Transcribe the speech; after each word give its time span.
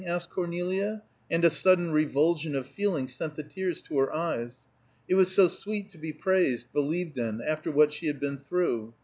asked 0.03 0.31
Cornelia, 0.31 0.99
and 1.29 1.45
a 1.45 1.49
sudden 1.51 1.91
revulsion 1.91 2.55
of 2.55 2.65
feeling 2.65 3.07
sent 3.07 3.35
the 3.35 3.43
tears 3.43 3.81
to 3.81 3.99
her 3.99 4.11
eyes. 4.11 4.65
It 5.07 5.13
was 5.13 5.31
so 5.31 5.47
sweet 5.47 5.91
to 5.91 5.97
be 5.99 6.11
praised, 6.11 6.65
believed 6.73 7.19
in, 7.19 7.39
after 7.39 7.69
what 7.71 7.91
she 7.91 8.07
had 8.07 8.19
been 8.19 8.39
through. 8.39 8.95